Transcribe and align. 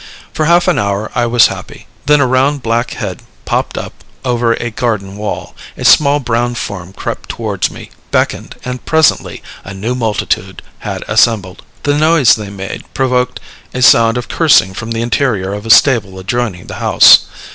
For 0.33 0.45
half 0.45 0.67
an 0.67 0.79
hour 0.79 1.11
I 1.13 1.27
was 1.27 1.45
happy; 1.53 1.85
then 2.07 2.19
around 2.21 2.63
black 2.63 2.95
head 2.95 3.21
popped 3.45 3.77
up 3.77 3.93
over 4.25 4.53
a 4.53 4.71
garden 4.71 5.15
wall, 5.15 5.55
a 5.77 5.85
small 5.85 6.19
brown 6.19 6.55
form 6.55 6.91
crept 6.91 7.29
towards 7.29 7.69
me, 7.69 7.91
beckoned, 8.09 8.55
and 8.65 8.83
presently 8.83 9.43
a 9.63 9.75
new 9.75 9.93
multitude 9.93 10.63
had 10.79 11.03
assembled. 11.07 11.61
The 11.83 11.93
noise 11.99 12.33
they 12.33 12.49
made 12.49 12.91
provoked 12.95 13.39
a 13.75 13.83
sound 13.83 14.17
of 14.17 14.27
cursing 14.27 14.73
from 14.73 14.89
the 14.89 15.03
interior 15.03 15.53
of 15.53 15.67
a 15.67 15.69
stable 15.69 16.17
adjoining 16.17 16.65
the 16.65 16.77
house. 16.81 17.27